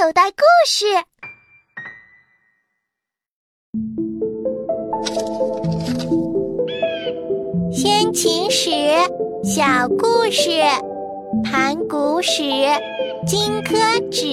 [0.00, 0.86] 口袋故事。
[7.72, 8.70] 先秦史
[9.42, 10.50] 小故事，
[11.42, 12.44] 盘古史，
[13.26, 14.28] 荆轲纸，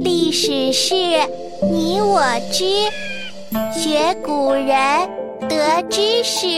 [0.00, 0.92] 历史是
[1.62, 2.20] 你我
[2.50, 2.64] 知，
[3.72, 5.08] 学古人
[5.48, 6.48] 得知识。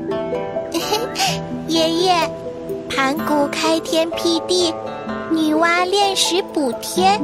[1.68, 2.30] 爷爷，
[2.88, 4.72] 盘古开天辟地。
[5.34, 7.20] 女娲炼石补天，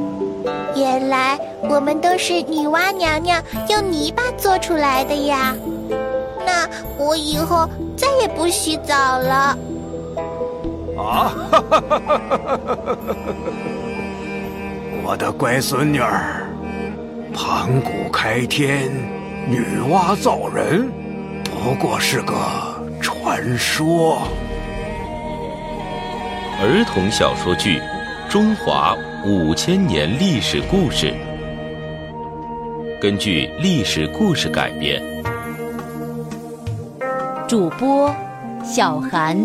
[0.75, 5.55] 原来我们都是女娲娘娘用泥巴做出来的呀。
[6.45, 9.57] 那我以后再也不洗澡了。
[10.97, 11.31] 啊！
[15.03, 16.45] 我的乖孙女儿，
[17.33, 18.91] 盘古开天，
[19.47, 20.91] 女娲造人，
[21.45, 22.35] 不过是个
[23.01, 24.27] 传说。
[26.61, 27.81] 儿童小说剧。
[28.31, 31.13] 中华五千年历史故事，
[33.01, 35.03] 根据历史故事改编。
[37.45, 38.09] 主播：
[38.63, 39.37] 小韩、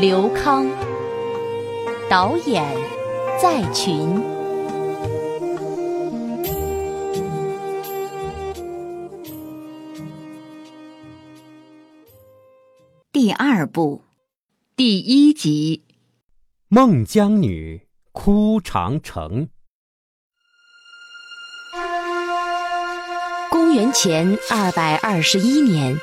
[0.00, 0.66] 刘康。
[2.08, 2.64] 导演：
[3.42, 4.18] 在群。
[13.12, 14.00] 第二部，
[14.74, 15.82] 第一集，
[16.68, 17.82] 《孟姜女》。
[18.14, 19.48] 哭长城。
[23.50, 25.98] 公元前二百二十一年，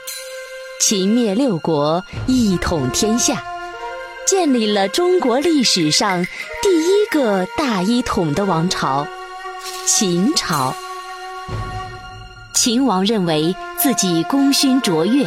[0.82, 3.42] 秦灭六国，一统天下，
[4.28, 6.24] 建立了中国历史上
[6.62, 9.08] 第一个大一统的王朝——
[9.88, 10.76] 秦朝。
[12.54, 15.26] 秦王认为自己功勋卓越，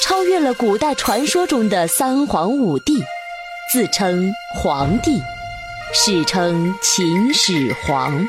[0.00, 3.02] 超越了古代传说中的三皇五帝，
[3.72, 5.20] 自称皇帝。
[5.92, 8.26] 史称秦始皇。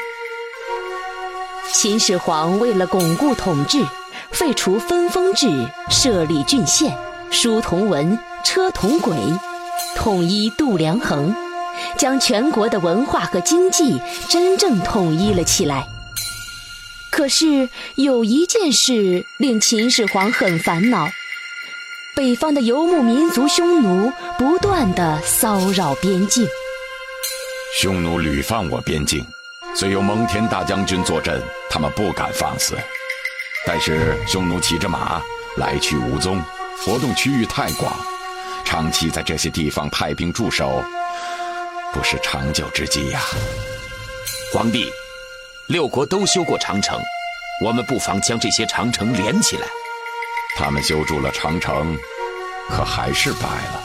[1.73, 3.83] 秦始皇为了巩固统治，
[4.31, 5.49] 废除分封制，
[5.89, 6.95] 设立郡县，
[7.31, 9.15] 书同文，车同轨，
[9.95, 11.35] 统一度量衡，
[11.97, 13.99] 将全国的文化和经济
[14.29, 15.87] 真正统一了起来。
[17.09, 21.07] 可是有一件事令秦始皇很烦恼：
[22.15, 26.47] 北方的游牧民族匈奴不断的骚扰边境。
[27.75, 29.23] 匈奴屡犯我边境，
[29.75, 32.75] 虽有蒙恬大将军坐镇，他们不敢放肆。
[33.67, 35.21] 但是匈奴骑着马
[35.57, 36.41] 来去无踪，
[36.79, 37.93] 活动区域太广，
[38.65, 40.83] 长期在这些地方派兵驻守，
[41.93, 43.21] 不是长久之计呀。
[44.51, 44.91] 皇帝，
[45.67, 46.99] 六国都修过长城，
[47.63, 49.67] 我们不妨将这些长城连起来。
[50.55, 51.95] 他们修筑了长城，
[52.69, 53.83] 可还是败了。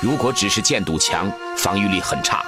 [0.00, 2.44] 如果只是建堵墙，防御力很差。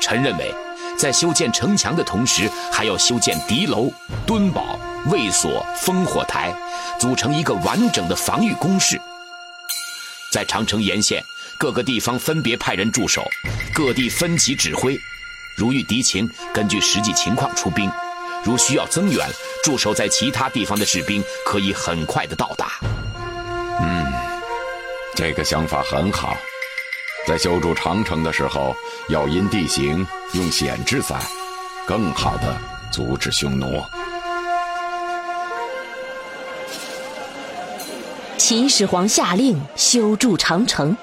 [0.00, 0.54] 臣认为，
[0.98, 3.92] 在修建城墙的同时，还要修建敌楼、
[4.26, 4.78] 墩堡、
[5.10, 6.52] 卫所、烽火台，
[6.98, 9.00] 组成一个完整的防御工事。
[10.32, 11.22] 在长城沿线
[11.58, 13.22] 各个地方分别派人驻守，
[13.74, 14.98] 各地分级指挥。
[15.56, 17.90] 如遇敌情，根据实际情况出兵。
[18.42, 19.28] 如需要增援，
[19.62, 22.78] 驻守在其他地方的士兵可以很快的到达。
[23.82, 24.06] 嗯，
[25.14, 26.34] 这个想法很好。
[27.26, 28.74] 在修筑长城的时候，
[29.08, 31.20] 要因地形用险制赛，
[31.86, 32.56] 更好的
[32.90, 33.80] 阻止匈奴。
[38.36, 40.96] 秦始皇下令修筑长城，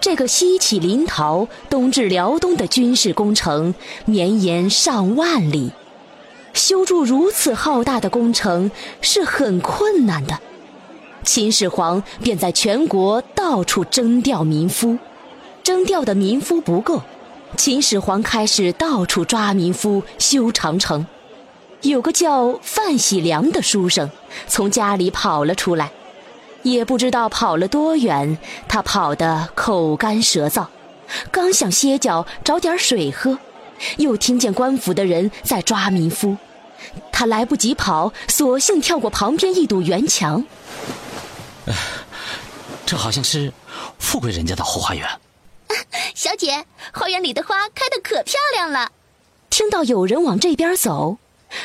[0.00, 5.72] 这个西起临洮、东至辽东的军事工程绵延上万里。
[6.52, 10.38] 修筑如此浩大的工程是很困难的，
[11.22, 14.98] 秦始皇便在全国到处征调民夫。
[15.64, 17.00] 征调的民夫不够，
[17.56, 21.06] 秦始皇开始到处抓民夫修长城。
[21.80, 24.10] 有个叫范喜良的书生
[24.46, 25.90] 从家里跑了出来，
[26.64, 28.36] 也不知道跑了多远，
[28.68, 30.66] 他跑得口干舌燥，
[31.30, 33.38] 刚想歇脚找点水喝，
[33.96, 36.36] 又听见官府的人在抓民夫，
[37.10, 40.44] 他来不及跑，索性跳过旁边一堵圆墙。
[42.84, 43.50] 这好像是
[43.98, 45.08] 富贵人家的后花园。
[46.14, 48.92] 小姐，花园里的花开得可漂亮了。
[49.50, 51.18] 听到有人往这边走，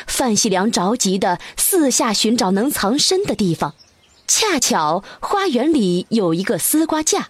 [0.08, 3.76] 范喜良着急的四下寻找能藏身的地方。
[4.26, 7.28] 恰巧花园里有一个丝瓜架，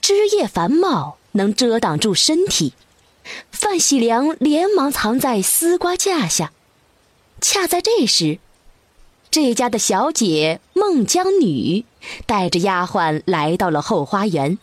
[0.00, 2.74] 枝叶繁茂，能遮挡住身体。
[3.50, 6.52] 范喜良连忙藏在丝瓜架下。
[7.40, 8.38] 恰在这时，
[9.28, 11.84] 这家的小姐孟姜女
[12.26, 14.58] 带着丫鬟来到了后花园。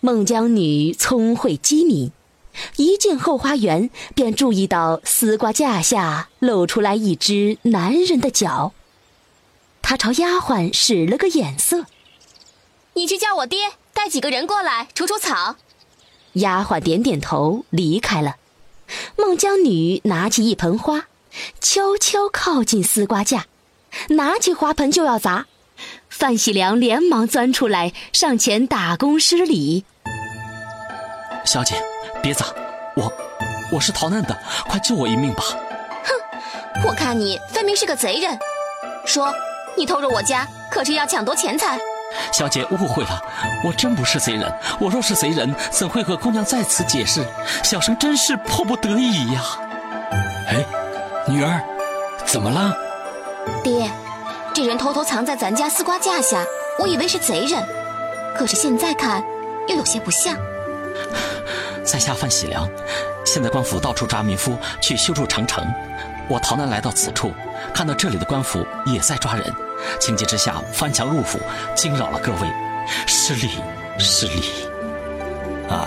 [0.00, 2.12] 孟姜女聪慧机敏，
[2.76, 8.72] 一进后花园，便注意到丝瓜架下露出来一只男人的脚。
[9.82, 11.86] 她朝丫鬟使了个眼色
[12.94, 15.56] ：“你去叫我爹带几个人过来除除草。”
[16.34, 18.36] 丫鬟点点头，离开了。
[19.16, 21.08] 孟姜女拿起一盆花，
[21.60, 23.46] 悄悄靠近丝瓜架，
[24.10, 25.48] 拿起花盆就要砸。
[26.08, 29.84] 范喜良连忙钻出来，上前打躬施礼
[31.44, 31.74] ：“小姐，
[32.22, 32.46] 别砸，
[32.94, 33.12] 我
[33.70, 34.36] 我是逃难的，
[34.68, 35.42] 快救我一命吧！”
[36.04, 38.38] 哼，我看你分明是个贼人。
[39.06, 39.32] 说，
[39.76, 41.78] 你偷入我家，可是要抢夺钱财？
[42.32, 43.22] 小姐误会了，
[43.64, 44.52] 我真不是贼人。
[44.80, 47.24] 我若是贼人，怎会和姑娘在此解释？
[47.62, 49.42] 小生真是迫不得已呀。
[50.48, 50.64] 哎，
[51.26, 51.62] 女儿，
[52.24, 52.76] 怎么了？
[53.62, 53.90] 爹，
[54.58, 56.44] 这人偷偷藏在咱家丝瓜架下，
[56.80, 57.64] 我以为是贼人，
[58.36, 59.22] 可是现在看
[59.68, 60.36] 又有些不像。
[61.84, 62.68] 在下范喜良，
[63.24, 65.64] 现在官府到处抓民夫去修筑长城，
[66.28, 67.32] 我逃难来到此处，
[67.72, 69.54] 看到这里的官府也在抓人。
[70.00, 71.38] 情急之下翻墙入府，
[71.76, 72.52] 惊扰了各位，
[73.06, 73.60] 失礼
[73.96, 74.42] 失礼。
[75.70, 75.86] 啊，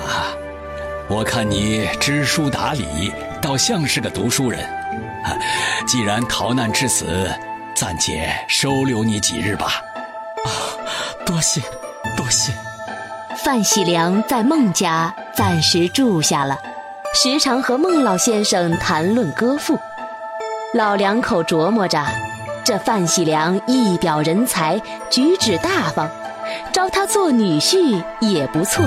[1.09, 4.65] 我看你知书达理，倒像是个读书人。
[5.85, 7.29] 既然逃难至此，
[7.81, 9.81] 暂且收留你几日吧。
[10.45, 10.53] 啊，
[11.25, 11.59] 多谢
[12.15, 12.53] 多谢。
[13.43, 16.59] 范喜良在孟家暂时住下了，
[17.15, 19.79] 时常和孟老先生谈论歌赋。
[20.75, 22.05] 老两口琢磨着。
[22.63, 24.79] 这范喜良一表人才，
[25.09, 26.07] 举止大方，
[26.71, 28.85] 招他做女婿也不错。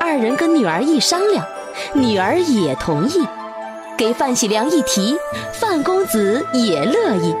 [0.00, 1.46] 二人跟女儿一商量，
[1.92, 3.28] 女儿也同意，
[3.98, 5.18] 给范喜良一提，
[5.52, 7.34] 范公子也乐意，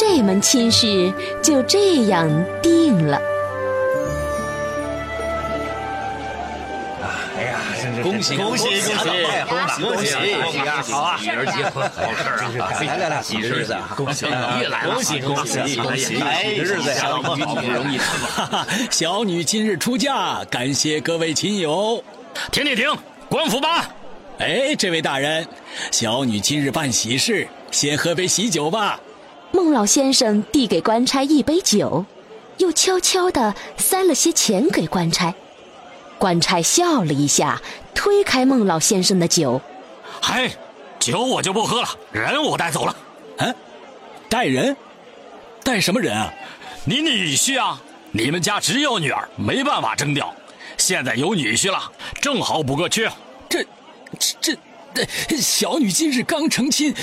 [0.00, 1.12] 这门亲事
[1.42, 2.26] 就这样
[2.62, 3.20] 定了。
[8.02, 9.44] 恭喜恭喜恭喜！
[9.44, 10.92] 恭喜恭喜！
[10.94, 12.70] 好啊，女儿结婚好事啊！
[12.80, 14.24] 来来来，喜日子，恭喜
[14.58, 16.18] 越来恭喜恭喜恭喜！
[16.22, 18.00] 哎，日子呀，好不容易
[18.90, 22.02] 小女今日出嫁，感谢各位亲友。
[22.50, 22.88] 停停停，
[23.28, 23.86] 官府吧。
[24.38, 25.46] 哎，这位大人，
[25.90, 28.98] 小女今日办喜事，先喝杯喜酒吧。
[29.52, 32.04] 孟老先生递给官差一杯酒，
[32.58, 35.34] 又悄悄地塞了些钱给官差。
[36.18, 37.60] 官差笑了一下，
[37.94, 39.60] 推开孟老先生的酒。
[40.20, 40.50] 嗨，
[40.98, 42.96] 酒我就不喝了，人我带走了。
[43.38, 43.54] 嗯，
[44.28, 44.76] 带人？
[45.64, 46.32] 带什么人啊？
[46.84, 47.80] 你女婿啊！
[48.12, 50.34] 你们家只有女儿，没办法征调。
[50.76, 53.10] 现在有女婿了，正好补个缺。
[53.48, 53.62] 这，
[54.18, 54.58] 这，这，
[55.40, 56.94] 小女今日刚成亲，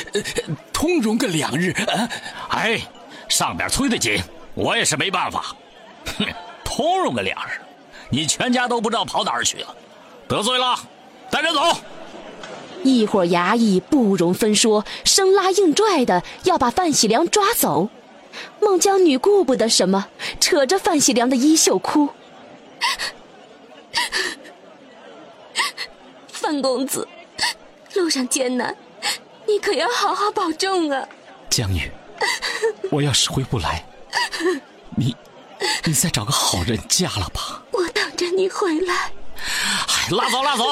[0.74, 1.72] 通融个两日。
[1.72, 2.10] 啊，
[2.50, 2.81] 哎，
[3.30, 4.22] 上边催得紧，
[4.54, 5.56] 我也是没办法。
[6.18, 6.25] 哼，
[6.63, 7.62] 通融个两日。
[8.10, 9.75] 你全家都不知道跑哪儿去了，
[10.28, 10.80] 得罪了，
[11.30, 11.62] 带人走。
[12.84, 17.90] 一伙衙役不容分说，生拉硬拽的要把范喜良抓走。
[18.62, 20.07] 孟姜女顾不得什么，
[20.40, 22.10] 扯着范喜良的衣袖哭
[26.31, 27.07] ：“范公子，
[27.95, 28.75] 路上艰难，
[29.48, 31.07] 你可要好好保重啊。”
[31.50, 31.92] 江女，
[32.92, 33.86] 我要是回不来，
[34.95, 35.16] 你，
[35.86, 37.63] 你再找个好人嫁了吧。
[37.72, 39.12] 我等着你回来，
[39.88, 40.63] 哎，拉走拉走！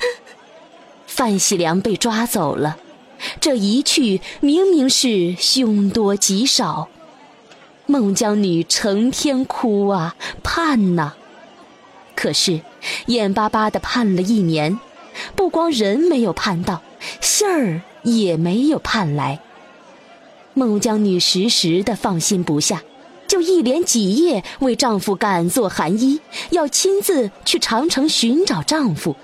[1.06, 2.76] 范喜良被抓走了，
[3.40, 6.88] 这一去明明是凶多吉少。
[7.86, 11.14] 孟姜女成天哭啊，盼呐，
[12.14, 12.60] 可是
[13.06, 14.78] 眼巴巴的盼了一年，
[15.40, 16.82] 不光人没有盼到，
[17.22, 19.40] 信儿也没有盼来。
[20.52, 22.82] 孟姜女时时的放心不下。
[23.26, 26.20] 就一连几夜为丈夫赶做寒衣，
[26.50, 29.16] 要亲自去长城寻找丈夫。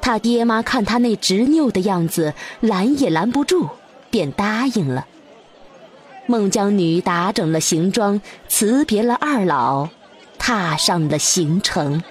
[0.00, 3.68] 她爹妈看她那执拗的样子，拦也拦不住，
[4.08, 5.06] 便答应了。
[6.24, 9.90] 孟姜女打整了行装，辞别了二老，
[10.38, 12.02] 踏上了行程。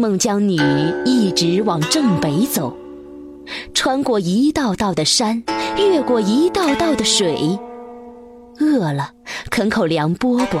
[0.00, 0.56] 孟姜女
[1.04, 2.72] 一直往正北走，
[3.74, 5.42] 穿过一道道的山。
[5.76, 7.58] 越过一道道的水，
[8.60, 9.10] 饿了
[9.50, 10.60] 啃口凉饽饽，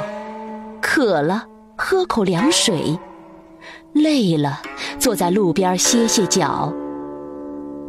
[0.82, 2.98] 渴了喝口凉水，
[3.92, 4.60] 累了
[4.98, 6.72] 坐在路边歇歇脚。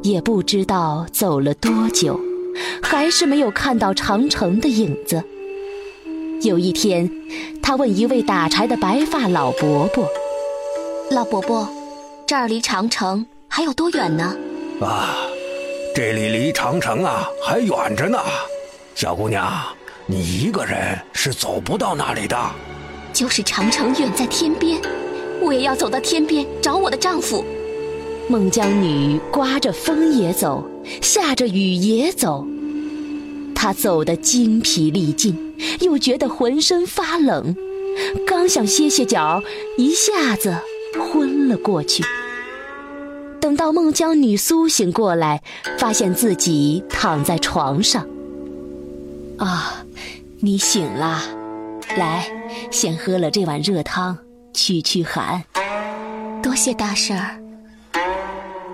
[0.04, 2.20] 也不知道走了多久，
[2.84, 5.24] 还是没有看到长城的影子。
[6.44, 7.10] 有一天，
[7.60, 10.08] 他问一位打柴的白发老伯伯
[11.12, 11.68] ：“老伯伯，
[12.28, 14.36] 这儿离长城还有多远呢？”
[14.82, 15.16] 啊。
[15.96, 18.20] 这里离长城啊还远着呢，
[18.94, 19.52] 小姑娘，
[20.06, 22.38] 你一个人是走不到那里的。
[23.12, 24.80] 就是长城远在天边，
[25.42, 27.44] 我也要走到天边找我的丈夫。
[28.30, 30.64] 孟姜女刮着风也走，
[31.02, 32.46] 下着雨也走。
[33.56, 37.54] 她走得精疲力尽，又觉得浑身发冷，
[38.28, 39.42] 刚想歇歇脚，
[39.76, 40.56] 一下子
[41.00, 42.04] 昏了过去。
[43.42, 45.42] 等到孟姜女苏醒过来，
[45.78, 48.06] 发现自己躺在床上。
[49.38, 49.84] 啊，
[50.40, 51.22] 你醒了，
[51.98, 52.30] 来，
[52.70, 54.18] 先喝了这碗热汤，
[54.54, 55.42] 驱驱寒。
[56.44, 57.40] 多谢大婶儿。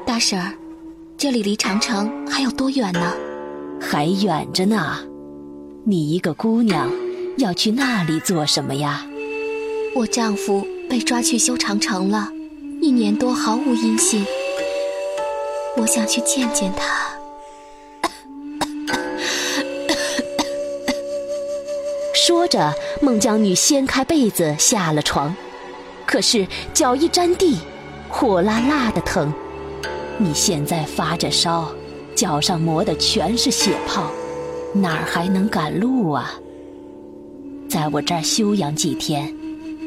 [0.06, 0.54] 大婶儿，
[1.18, 3.14] 这里离长城还有多远呢？
[3.80, 4.98] 还远着呢。
[5.84, 6.90] 你一个姑娘，
[7.38, 9.06] 要去那里做什么呀？
[9.96, 12.30] 我丈夫被抓去修长城了，
[12.82, 14.26] 一年多毫无音信。
[15.78, 17.06] 我想去见见他。
[22.14, 25.36] 说着，孟姜女掀开被子下了床，
[26.06, 27.58] 可是脚一沾地，
[28.10, 29.34] 火辣辣的疼。
[30.18, 31.70] 你现在发着烧，
[32.16, 34.10] 脚上磨的全是血泡，
[34.74, 36.34] 哪儿还能赶路啊？
[37.70, 39.36] 在我这儿休养几天，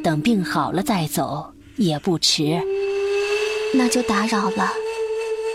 [0.03, 2.61] 等病好了再走也不迟。
[3.75, 4.73] 那就打扰了。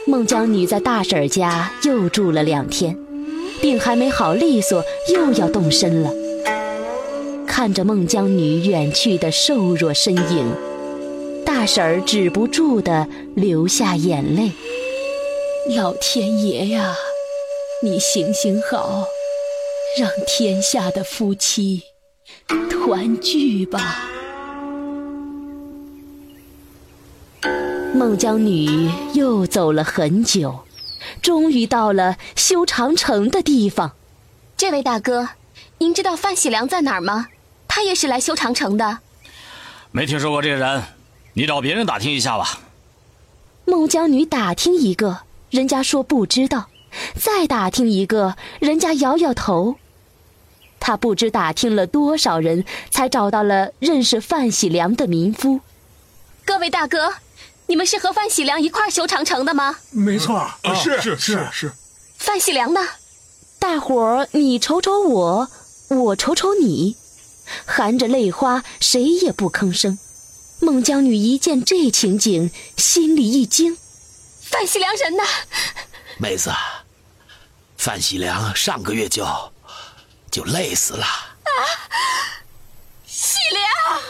[0.05, 2.97] 孟姜女在大婶家又住了两天，
[3.61, 4.83] 病还没好利索，
[5.13, 6.11] 又要动身了。
[7.47, 10.51] 看着孟姜女远去的瘦弱身影，
[11.45, 14.51] 大婶儿止不住的流下眼泪。
[15.77, 16.95] 老天爷呀，
[17.81, 19.05] 你行行好，
[19.97, 21.83] 让天下的夫妻
[22.69, 24.09] 团聚吧。
[27.93, 30.65] 孟姜女又走了很久，
[31.21, 33.91] 终于到了修长城的地方。
[34.57, 35.29] 这位大哥，
[35.77, 37.27] 您知道范喜良在哪儿吗？
[37.67, 38.97] 他也是来修长城的，
[39.91, 40.83] 没听说过这个人，
[41.33, 42.61] 你找别人打听一下吧。
[43.65, 45.19] 孟姜女打听一个，
[45.51, 46.69] 人家说不知道；
[47.15, 49.75] 再打听一个，人家摇摇头。
[50.79, 55.61] 他不知打听了多少人，才找到了认识范喜良的民夫。
[56.43, 57.13] 各位大哥，
[57.67, 59.77] 你们是和范喜良一块修长城的吗？
[59.91, 61.71] 没错，是是是是。
[62.17, 62.81] 范喜良呢？
[63.59, 65.47] 大伙儿你瞅瞅我，
[65.89, 66.97] 我瞅瞅你。
[67.65, 69.97] 含着泪花，谁也不吭声。
[70.61, 73.77] 孟姜女一见这情景，心里一惊
[74.49, 75.23] ：“范喜良人呢？”
[76.17, 76.51] 妹子，
[77.77, 79.25] 范喜良上个月就
[80.31, 81.05] 就累死了。
[81.05, 81.51] 啊，
[83.05, 84.01] 喜良！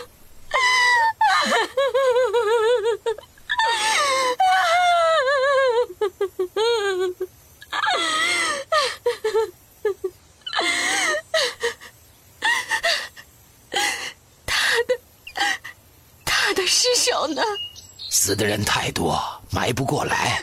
[18.10, 19.20] 死的人太多，
[19.52, 20.42] 埋不过来，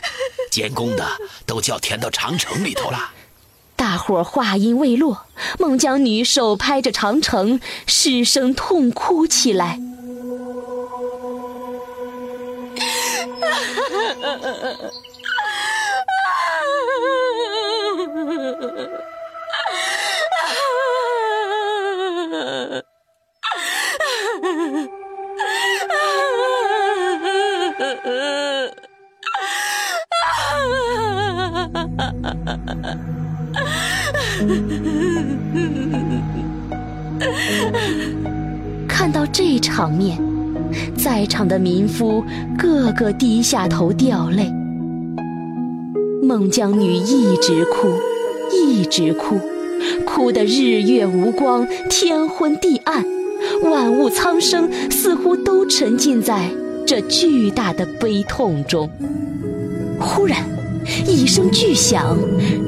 [0.51, 1.07] 监工的
[1.45, 3.11] 都叫填到长城里头了。
[3.75, 5.25] 大伙儿话音未落，
[5.57, 9.79] 孟姜女手拍着长城，失声痛哭起来。
[38.87, 40.17] 看到这场面，
[40.95, 42.23] 在场的民夫
[42.57, 44.51] 个个低下头掉泪。
[46.23, 47.89] 孟姜女一直哭，
[48.51, 49.39] 一直哭，
[50.05, 53.03] 哭得日月无光，天昏地暗，
[53.63, 56.49] 万物苍生似乎都沉浸在
[56.85, 58.89] 这巨大的悲痛中。
[59.99, 60.37] 忽然，
[61.05, 62.17] 一声巨响，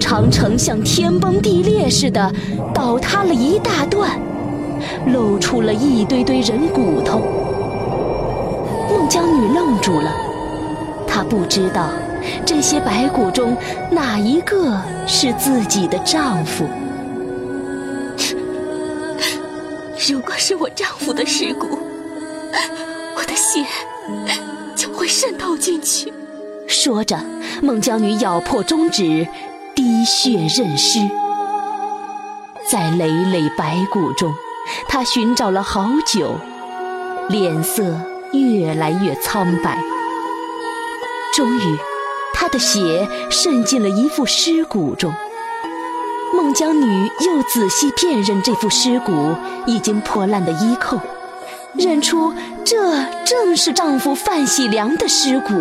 [0.04, 2.30] 长城像天崩地裂似的
[2.74, 4.20] 倒塌了一大段。
[5.08, 7.22] 露出了一堆堆人骨头，
[8.90, 10.12] 孟姜女愣住了，
[11.08, 11.88] 她不知道
[12.46, 13.56] 这些白骨中
[13.90, 16.66] 哪一个是自己的丈夫。
[20.10, 21.80] 如果是我丈夫的尸骨，
[23.16, 23.66] 我的血
[24.76, 26.12] 就会渗透进去。
[26.68, 27.18] 说着，
[27.62, 29.26] 孟姜女咬破中指，
[29.84, 31.00] 滴血认尸，
[32.72, 34.34] 在累累白骨中。
[34.88, 36.38] 他寻找了好久，
[37.28, 38.00] 脸色
[38.32, 39.78] 越来越苍白。
[41.36, 41.78] 终于，
[42.34, 45.14] 他的血渗进了一副尸骨中。
[46.34, 49.36] 孟姜女又仔细辨认这副尸骨
[49.66, 50.98] 已经破烂的衣扣，
[51.74, 55.54] 认出这正是丈夫范喜良的尸骨。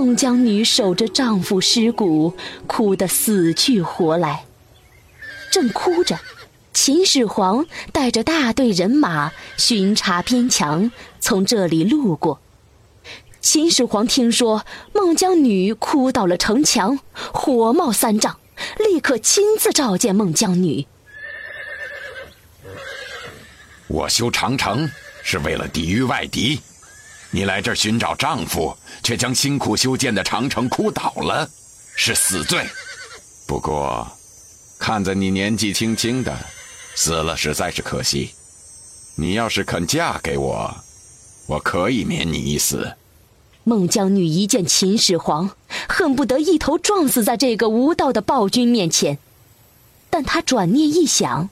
[0.00, 2.32] 孟姜女守着丈夫尸骨，
[2.68, 4.44] 哭得死去活来。
[5.50, 6.20] 正哭着，
[6.72, 12.40] 秦始皇带着大队人马巡查边墙，从这里路过。
[13.40, 14.64] 秦始皇听说
[14.94, 17.00] 孟姜女哭倒了城墙，
[17.32, 18.38] 火冒三丈，
[18.78, 20.86] 立刻亲自召见孟姜女。
[23.88, 24.88] 我修长城
[25.24, 26.60] 是为了抵御外敌，
[27.30, 31.48] 你来这儿寻找丈夫，却将辛苦修建的长城哭倒了，
[31.94, 32.66] 是死罪。
[33.46, 34.06] 不过，
[34.78, 36.36] 看在你年纪轻轻的，
[36.94, 38.30] 死了实在是可惜。
[39.16, 40.74] 你要是肯嫁给我，
[41.48, 42.94] 我可以免你一死。
[43.64, 45.50] 孟姜女一见秦始皇，
[45.88, 49.18] 恨不得一头撞死在这个无道的暴君面前。
[50.08, 51.50] 但她转念一想，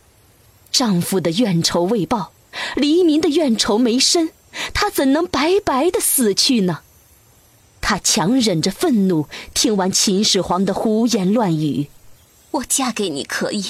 [0.73, 2.33] 丈夫的怨仇未报，
[2.77, 4.31] 黎民的怨仇没伸，
[4.73, 6.81] 她怎能白白的死去呢？
[7.81, 11.89] 她强忍着愤怒，听完秦始皇的胡言乱语。
[12.51, 13.65] 我嫁给你可以，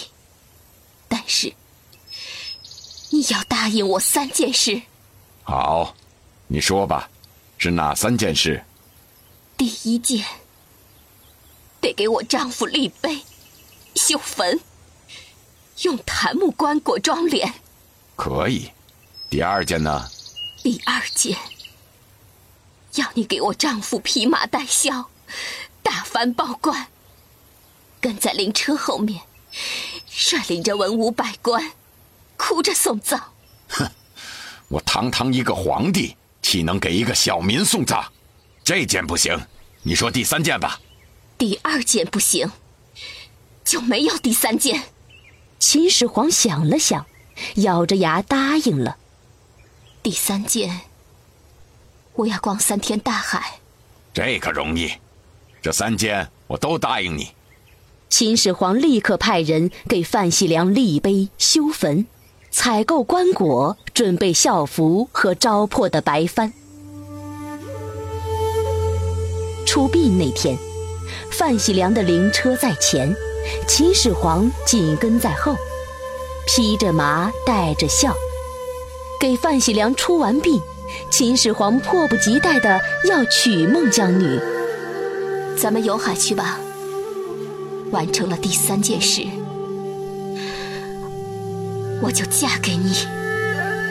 [1.09, 1.55] 但是
[3.11, 4.83] 你要答应我三件事。
[5.43, 5.95] 好，
[6.49, 7.11] 你说吧，
[7.59, 8.65] 是哪三件事？
[9.57, 10.25] 第一件，
[11.81, 13.23] 得给我丈夫立碑、
[13.95, 14.61] 修坟，
[15.83, 17.53] 用檀木棺椁装殓。
[18.15, 18.71] 可以。
[19.29, 20.09] 第二件呢？
[20.67, 21.39] 第二件，
[22.97, 25.11] 要你给我丈夫披麻戴孝，
[25.81, 26.89] 大幡报冠，
[28.01, 29.23] 跟在灵车后面，
[30.09, 31.71] 率领着文武百官，
[32.37, 33.33] 哭着送葬。
[33.69, 33.89] 哼，
[34.67, 38.05] 我堂堂一个皇帝，岂能给一个小民送葬？
[38.65, 39.41] 这件不行。
[39.85, 40.81] 你说第三件吧。
[41.39, 42.51] 第二件不行，
[43.65, 44.83] 就没有第三件。
[45.61, 47.07] 秦始皇想了想，
[47.55, 48.97] 咬着牙答应了。
[50.07, 50.83] 第三件，
[52.15, 53.59] 我要逛三天大海。
[54.15, 54.93] 这个容易，
[55.61, 57.33] 这三件我都答应你。
[58.09, 62.07] 秦始皇立刻派人给范喜良立碑、修坟，
[62.53, 66.53] 采购棺椁，准备校服和招破的白帆。
[69.67, 70.57] 出殡那天，
[71.33, 73.13] 范喜良的灵车在前，
[73.67, 75.57] 秦始皇紧跟在后，
[76.47, 78.15] 披着麻，带着孝。
[79.27, 80.61] 给范喜良出完殡，
[81.11, 84.39] 秦始皇迫不及待的要娶孟姜女。
[85.57, 86.61] 咱们游海去吧。
[87.91, 89.27] 完成了第三件事，
[92.01, 92.95] 我就嫁给你。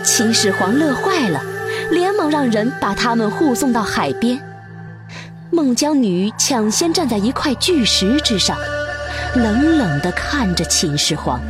[0.06, 1.44] 秦始皇乐坏了，
[1.92, 4.42] 连忙让人把他们护送到海边。
[5.52, 8.58] 孟姜女抢先站在一块巨石之上，
[9.36, 11.42] 冷冷地看着秦始皇：“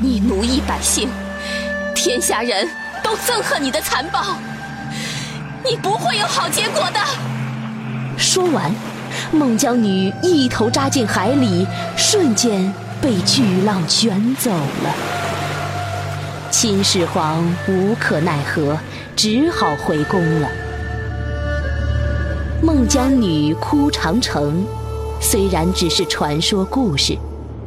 [0.00, 1.08] 你奴役百姓。”
[2.02, 2.66] 天下人
[3.04, 4.34] 都憎恨你的残暴，
[5.62, 7.00] 你不会有好结果的。
[8.16, 8.74] 说完，
[9.30, 11.66] 孟姜女一头扎进海里，
[11.98, 14.94] 瞬间被巨浪卷走了。
[16.50, 18.78] 秦始皇无可奈何，
[19.14, 20.48] 只好回宫了。
[22.62, 24.64] 孟姜女哭长城，
[25.20, 27.18] 虽然只是传说故事。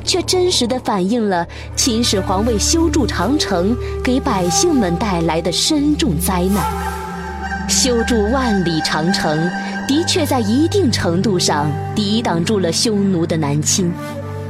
[0.03, 6.63] 却真实的反映了秦始皇为修筑长城给百姓们带来的深重灾难。
[7.69, 9.49] 修筑万里长城，
[9.87, 13.91] 的确在一定程度上抵挡住了匈奴的南侵，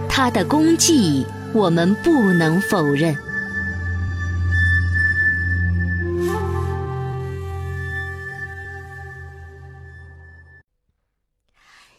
[0.10, 3.16] 他的功绩我们不能否认。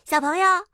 [0.05, 0.74] 小朋友。